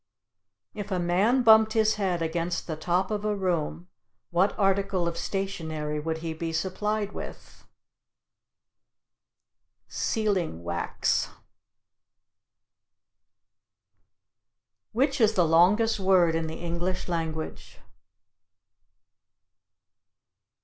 If 0.73 0.89
a 0.89 0.97
man 0.97 1.43
bumped 1.43 1.73
his 1.73 1.93
head 1.97 2.23
against 2.23 2.65
the 2.65 2.75
top 2.75 3.11
of 3.11 3.23
a 3.23 3.35
room, 3.35 3.87
what 4.31 4.57
article 4.57 5.07
of 5.07 5.15
stationery 5.15 5.99
would 5.99 6.17
he 6.25 6.33
be 6.33 6.51
supplied 6.53 7.11
with? 7.11 7.67
Ceiling 9.87 10.63
whacks. 10.63 11.25
(Sealing 11.27 11.29
wax.) 11.29 11.29
Which 14.91 15.21
is 15.21 15.35
the 15.35 15.45
longest 15.45 15.99
word 15.99 16.33
in 16.33 16.47
the 16.47 16.57
English 16.57 17.07
language? 17.07 17.77